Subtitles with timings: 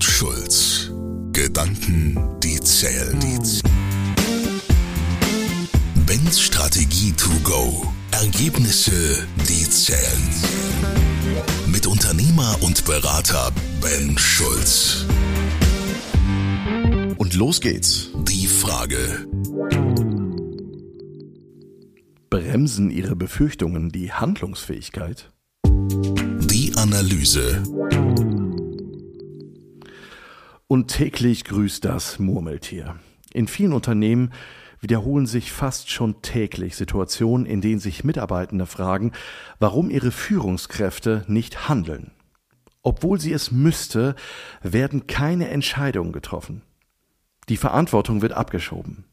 [0.00, 0.90] und Schulz.
[1.32, 3.18] Gedanken, die zählen.
[6.06, 7.86] Ben's Strategie to go.
[8.10, 10.22] Ergebnisse, die zählen.
[11.66, 13.52] Mit Unternehmer und Berater
[13.82, 15.04] Ben Schulz.
[17.18, 18.08] Und los geht's.
[18.26, 19.26] Die Frage.
[22.30, 25.30] Bremsen Ihre Befürchtungen die Handlungsfähigkeit?
[25.66, 27.62] Die Analyse.
[30.70, 32.94] Und täglich grüßt das Murmeltier.
[33.32, 34.32] In vielen Unternehmen
[34.80, 39.10] wiederholen sich fast schon täglich Situationen, in denen sich Mitarbeitende fragen,
[39.58, 42.12] warum ihre Führungskräfte nicht handeln.
[42.82, 44.14] Obwohl sie es müsste,
[44.62, 46.62] werden keine Entscheidungen getroffen.
[47.48, 49.06] Die Verantwortung wird abgeschoben.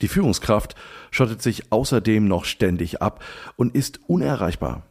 [0.00, 0.74] Die Führungskraft
[1.10, 3.22] schottet sich außerdem noch ständig ab
[3.56, 4.84] und ist unerreichbar.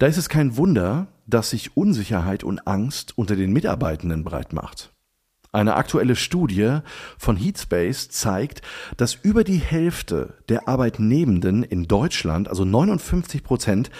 [0.00, 4.90] Da ist es kein Wunder, dass sich Unsicherheit und Angst unter den Mitarbeitenden breit macht.
[5.54, 6.80] Eine aktuelle Studie
[7.16, 8.60] von Heatspace zeigt,
[8.96, 13.90] dass über die Hälfte der Arbeitnehmenden in Deutschland, also 59 Prozent,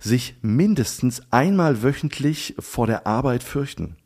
[0.00, 3.96] sich mindestens einmal wöchentlich vor der Arbeit fürchten.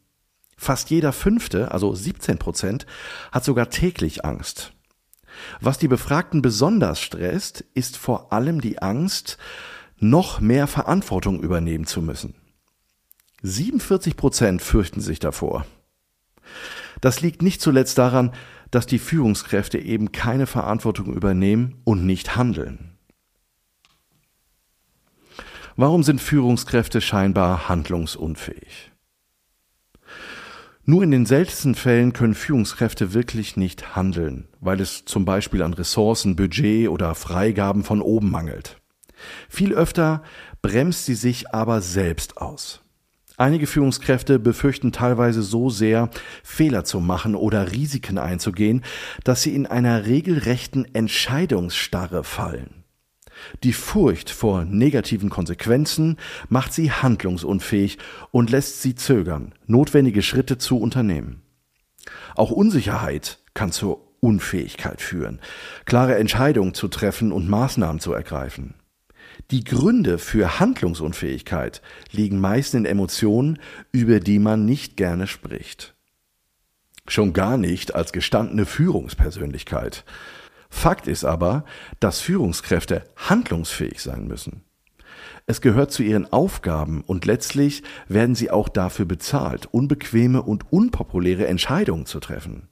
[0.56, 2.84] Fast jeder fünfte, also 17 Prozent,
[3.31, 4.72] hat sogar täglich Angst.
[5.61, 9.39] Was die Befragten besonders stresst, ist vor allem die Angst,
[10.00, 12.34] noch mehr Verantwortung übernehmen zu müssen.
[13.42, 15.65] 47 Prozent fürchten sich davor.
[17.00, 18.32] Das liegt nicht zuletzt daran,
[18.70, 22.98] dass die Führungskräfte eben keine Verantwortung übernehmen und nicht handeln.
[25.76, 28.91] Warum sind Führungskräfte scheinbar handlungsunfähig?
[30.84, 35.74] Nur in den seltensten Fällen können Führungskräfte wirklich nicht handeln, weil es zum Beispiel an
[35.74, 38.80] Ressourcen, Budget oder Freigaben von oben mangelt.
[39.48, 40.22] Viel öfter
[40.62, 42.80] bremst sie sich aber selbst aus.
[43.39, 46.11] Einige Führungskräfte befürchten teilweise so sehr,
[46.42, 48.83] Fehler zu machen oder Risiken einzugehen,
[49.22, 52.82] dass sie in einer regelrechten Entscheidungsstarre fallen.
[53.62, 56.16] Die Furcht vor negativen Konsequenzen
[56.49, 57.99] macht sie handlungsunfähig
[58.32, 61.43] und lässt sie zögern, notwendige Schritte zu unternehmen.
[62.34, 65.38] Auch Unsicherheit kann zur Unfähigkeit führen,
[65.84, 68.75] klare Entscheidungen zu treffen und Maßnahmen zu ergreifen.
[69.50, 73.59] Die Gründe für Handlungsunfähigkeit liegen meist in Emotionen,
[73.93, 75.94] über die man nicht gerne spricht.
[77.06, 80.04] Schon gar nicht als gestandene Führungspersönlichkeit.
[80.69, 81.65] Fakt ist aber,
[82.00, 84.65] dass Führungskräfte handlungsfähig sein müssen.
[85.47, 91.47] Es gehört zu ihren Aufgaben und letztlich werden sie auch dafür bezahlt, unbequeme und unpopuläre
[91.47, 92.69] Entscheidungen zu treffen.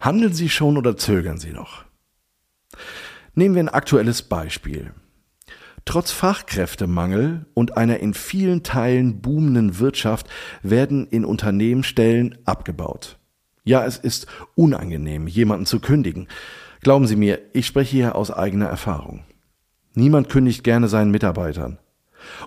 [0.00, 1.84] Handeln Sie schon oder zögern Sie noch?
[3.38, 4.90] Nehmen wir ein aktuelles Beispiel.
[5.84, 10.26] Trotz Fachkräftemangel und einer in vielen Teilen boomenden Wirtschaft
[10.64, 13.16] werden in Unternehmen Stellen abgebaut.
[13.62, 14.26] Ja, es ist
[14.56, 16.26] unangenehm, jemanden zu kündigen.
[16.80, 19.22] Glauben Sie mir, ich spreche hier aus eigener Erfahrung.
[19.94, 21.78] Niemand kündigt gerne seinen Mitarbeitern.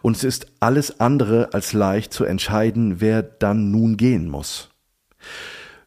[0.01, 4.71] Und es ist alles andere als leicht zu entscheiden, wer dann nun gehen muss.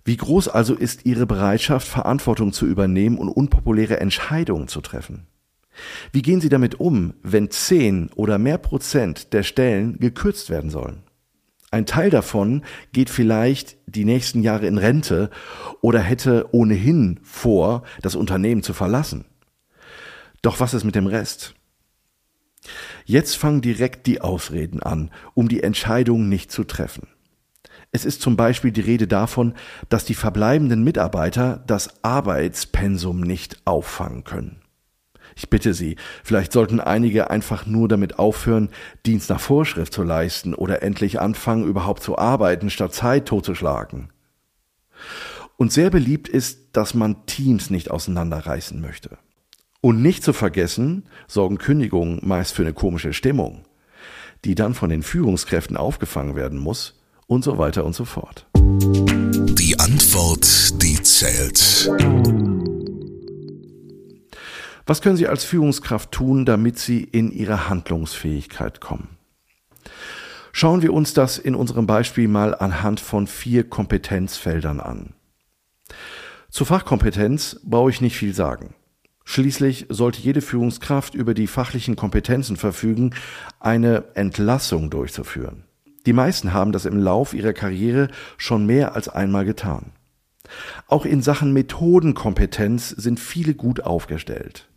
[0.04, 5.26] Wie groß also ist Ihre Bereitschaft, Verantwortung zu übernehmen und unpopuläre Entscheidungen zu treffen?
[6.12, 11.02] Wie gehen Sie damit um, wenn zehn oder mehr Prozent der Stellen gekürzt werden sollen?
[11.70, 15.30] Ein Teil davon geht vielleicht die nächsten Jahre in Rente
[15.80, 19.24] oder hätte ohnehin vor, das Unternehmen zu verlassen.
[20.42, 21.54] Doch was ist mit dem Rest?
[23.06, 27.08] Jetzt fangen direkt die Ausreden an, um die Entscheidung nicht zu treffen.
[27.94, 29.54] Es ist zum Beispiel die Rede davon,
[29.88, 34.60] dass die verbleibenden Mitarbeiter das Arbeitspensum nicht auffangen können.
[35.36, 35.94] Ich bitte Sie,
[36.24, 38.70] vielleicht sollten einige einfach nur damit aufhören,
[39.06, 44.08] Dienst nach Vorschrift zu leisten oder endlich anfangen, überhaupt zu arbeiten, statt Zeit totzuschlagen.
[45.56, 49.18] Und sehr beliebt ist, dass man Teams nicht auseinanderreißen möchte.
[49.80, 53.62] Und nicht zu vergessen, sorgen Kündigungen meist für eine komische Stimmung,
[54.44, 58.46] die dann von den Führungskräften aufgefangen werden muss und so weiter und so fort.
[58.54, 61.90] Die Antwort, die zählt.
[64.86, 69.16] Was können Sie als Führungskraft tun, damit Sie in Ihre Handlungsfähigkeit kommen?
[70.52, 75.14] Schauen wir uns das in unserem Beispiel mal anhand von vier Kompetenzfeldern an.
[76.50, 78.74] Zur Fachkompetenz brauche ich nicht viel sagen.
[79.24, 83.14] Schließlich sollte jede Führungskraft über die fachlichen Kompetenzen verfügen,
[83.58, 85.64] eine Entlassung durchzuführen.
[86.06, 89.92] Die meisten haben das im Lauf ihrer Karriere schon mehr als einmal getan.
[90.88, 94.68] Auch in Sachen Methodenkompetenz sind viele gut aufgestellt.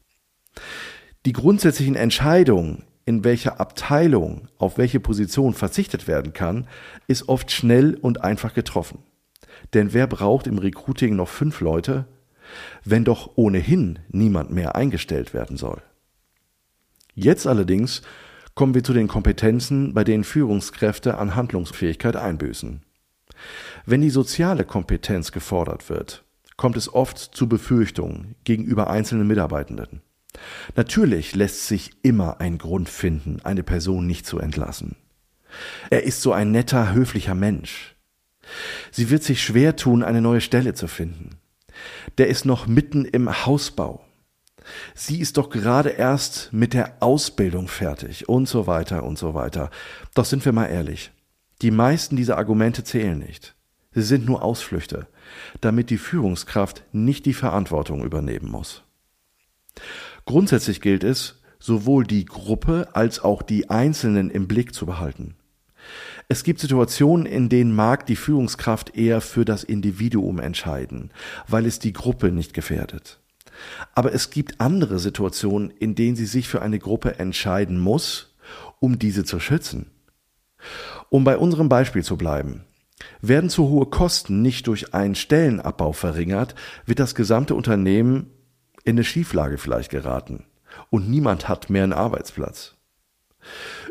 [1.26, 6.68] Die grundsätzlichen Entscheidungen in welcher Abteilung auf welche Position verzichtet werden kann,
[7.08, 9.00] ist oft schnell und einfach getroffen.
[9.74, 12.06] Denn wer braucht im Recruiting noch fünf Leute,
[12.84, 15.82] wenn doch ohnehin niemand mehr eingestellt werden soll?
[17.16, 18.02] Jetzt allerdings
[18.58, 22.82] kommen wir zu den Kompetenzen, bei denen Führungskräfte an Handlungsfähigkeit einbüßen.
[23.86, 26.26] Wenn die soziale Kompetenz gefordert wird,
[26.58, 30.02] kommt es oft zu Befürchtungen gegenüber einzelnen Mitarbeitenden.
[30.76, 34.96] Natürlich lässt sich immer ein Grund finden, eine Person nicht zu entlassen.
[35.92, 37.96] Er ist so ein netter, höflicher Mensch.
[38.90, 41.38] Sie wird sich schwer tun, eine neue Stelle zu finden.
[42.18, 44.07] Der ist noch mitten im Hausbau.
[44.96, 49.70] Sie ist doch gerade erst mit der Ausbildung fertig und so weiter und so weiter.
[50.14, 51.12] Doch sind wir mal ehrlich.
[51.62, 53.56] Die meisten dieser Argumente zählen nicht.
[53.94, 55.08] Sie sind nur Ausflüchte,
[55.62, 58.84] damit die Führungskraft nicht die Verantwortung übernehmen muss.
[60.26, 65.36] Grundsätzlich gilt es, sowohl die Gruppe als auch die Einzelnen im Blick zu behalten.
[66.28, 71.12] Es gibt Situationen, in denen mag die Führungskraft eher für das Individuum entscheiden,
[71.48, 73.20] weil es die Gruppe nicht gefährdet.
[73.94, 78.36] Aber es gibt andere Situationen, in denen sie sich für eine Gruppe entscheiden muss,
[78.80, 79.92] um diese zu schützen.
[81.10, 82.66] Um bei unserem Beispiel zu bleiben.
[83.22, 86.56] Werden zu hohe Kosten nicht durch einen Stellenabbau verringert,
[86.86, 88.32] wird das gesamte Unternehmen
[88.84, 90.46] in eine Schieflage vielleicht geraten
[90.90, 92.76] und niemand hat mehr einen Arbeitsplatz.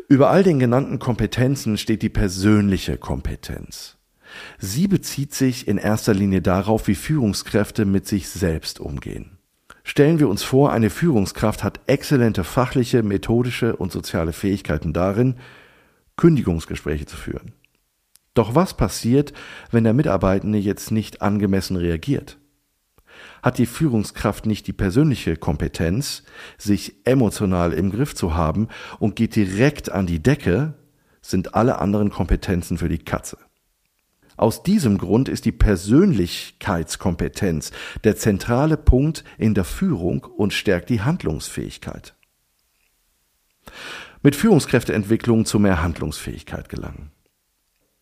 [0.07, 3.97] Über all den genannten Kompetenzen steht die persönliche Kompetenz.
[4.59, 9.36] Sie bezieht sich in erster Linie darauf, wie Führungskräfte mit sich selbst umgehen.
[9.89, 15.35] Stellen wir uns vor, eine Führungskraft hat exzellente fachliche, methodische und soziale Fähigkeiten darin,
[16.17, 17.53] Kündigungsgespräche zu führen.
[18.33, 19.31] Doch was passiert,
[19.71, 22.37] wenn der Mitarbeitende jetzt nicht angemessen reagiert?
[23.41, 26.23] Hat die Führungskraft nicht die persönliche Kompetenz,
[26.57, 28.67] sich emotional im Griff zu haben
[28.99, 30.73] und geht direkt an die Decke,
[31.21, 33.37] sind alle anderen Kompetenzen für die Katze.
[34.37, 37.71] Aus diesem Grund ist die Persönlichkeitskompetenz
[38.03, 42.13] der zentrale Punkt in der Führung und stärkt die Handlungsfähigkeit.
[44.21, 47.11] Mit Führungskräfteentwicklung zu mehr Handlungsfähigkeit gelangen.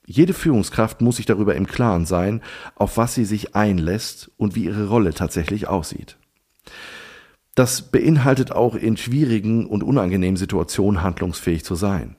[0.06, 2.42] Jede Führungskraft muss sich darüber im Klaren sein,
[2.76, 6.18] auf was sie sich einlässt und wie ihre Rolle tatsächlich aussieht.
[7.56, 12.18] Das beinhaltet auch in schwierigen und unangenehmen Situationen handlungsfähig zu sein.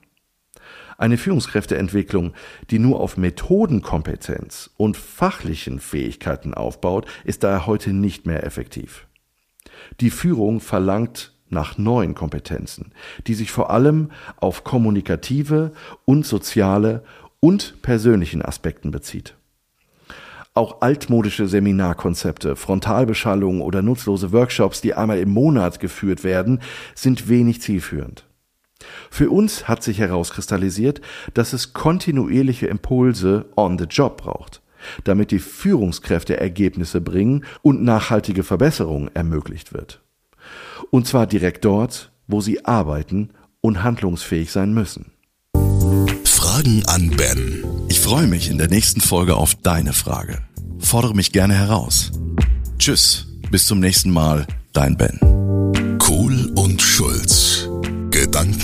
[0.97, 2.33] Eine Führungskräfteentwicklung,
[2.71, 9.05] die nur auf Methodenkompetenz und fachlichen Fähigkeiten aufbaut, ist daher heute nicht mehr effektiv.
[9.99, 12.93] Die Führung verlangt nach neuen Kompetenzen,
[13.27, 15.71] die sich vor allem auf kommunikative
[16.05, 17.03] und soziale
[17.39, 19.35] und persönlichen Aspekten bezieht.
[20.55, 26.61] Auch altmodische Seminarkonzepte, Frontalbeschallung oder nutzlose Workshops, die einmal im Monat geführt werden,
[26.95, 28.25] sind wenig zielführend.
[29.09, 31.01] Für uns hat sich herauskristallisiert,
[31.33, 34.61] dass es kontinuierliche Impulse on the job braucht,
[35.03, 40.01] damit die Führungskräfte Ergebnisse bringen und nachhaltige Verbesserungen ermöglicht wird.
[40.91, 43.31] Und zwar direkt dort, wo sie arbeiten
[43.61, 45.11] und handlungsfähig sein müssen.
[46.23, 47.63] Fragen an Ben.
[47.89, 50.39] Ich freue mich in der nächsten Folge auf deine Frage.
[50.79, 52.11] Fordere mich gerne heraus.
[52.77, 55.46] Tschüss, bis zum nächsten Mal, dein Ben.